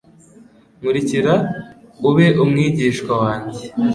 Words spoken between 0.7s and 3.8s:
Nkurikira ube umwigishwa wanjye